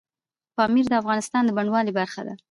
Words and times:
پامیر 0.57 0.85
د 0.89 0.93
افغانستان 1.01 1.41
د 1.45 1.49
بڼوالۍ 1.57 1.91
برخه 1.99 2.21
ده. 2.27 2.33